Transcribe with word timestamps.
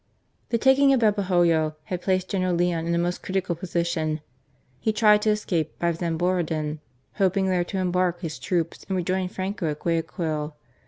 The 0.49 0.57
taking 0.57 0.91
of 0.93 1.01
Babahoyo 1.01 1.75
had 1.83 2.01
placed 2.01 2.29
General 2.31 2.55
Leon 2.55 2.87
in 2.87 2.95
a 2.95 2.97
most 2.97 3.21
critical 3.21 3.53
position. 3.53 4.19
He 4.79 4.91
tried 4.91 5.21
to 5.21 5.29
escape 5.29 5.77
by 5.77 5.91
Zamboroddon, 5.91 6.79
hoping 7.17 7.45
there 7.45 7.63
to 7.65 7.77
embark 7.77 8.21
his 8.21 8.39
troops 8.39 8.83
and 8.89 8.97
rejoin 8.97 9.29
JFranco 9.29 9.69
at 9.69 9.77
Guayaquil. 9.81 10.55